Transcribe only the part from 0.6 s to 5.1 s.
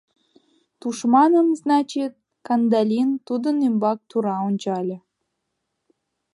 —Тушманын, значит,— Кандалин тудын ӱмбак тура ончале.